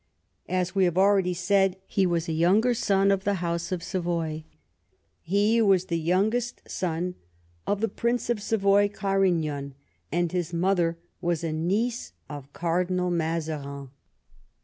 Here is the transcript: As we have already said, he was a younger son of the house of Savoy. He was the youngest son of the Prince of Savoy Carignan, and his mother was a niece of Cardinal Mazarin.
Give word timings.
As 0.49 0.73
we 0.73 0.85
have 0.85 0.97
already 0.97 1.35
said, 1.35 1.77
he 1.85 2.07
was 2.07 2.27
a 2.27 2.31
younger 2.31 2.73
son 2.73 3.11
of 3.11 3.23
the 3.23 3.35
house 3.35 3.71
of 3.71 3.83
Savoy. 3.83 4.45
He 5.21 5.61
was 5.61 5.85
the 5.85 5.99
youngest 5.99 6.63
son 6.67 7.13
of 7.67 7.81
the 7.81 7.87
Prince 7.87 8.27
of 8.27 8.41
Savoy 8.41 8.89
Carignan, 8.89 9.75
and 10.11 10.31
his 10.31 10.53
mother 10.55 10.97
was 11.21 11.43
a 11.43 11.53
niece 11.53 12.13
of 12.27 12.51
Cardinal 12.51 13.11
Mazarin. 13.11 13.89